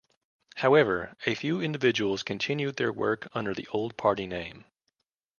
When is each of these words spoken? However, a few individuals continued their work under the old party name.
However, 0.55 1.15
a 1.27 1.35
few 1.35 1.61
individuals 1.61 2.23
continued 2.23 2.77
their 2.77 2.91
work 2.91 3.27
under 3.33 3.53
the 3.53 3.67
old 3.67 3.97
party 3.97 4.25
name. 4.25 4.65